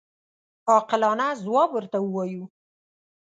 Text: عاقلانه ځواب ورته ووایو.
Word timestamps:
عاقلانه 0.71 1.27
ځواب 1.43 1.69
ورته 1.73 1.97
ووایو. 2.01 2.45